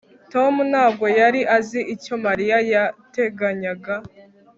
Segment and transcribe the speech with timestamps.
[0.31, 3.95] Tom ntabwo yari azi icyo Mariya yateganyaga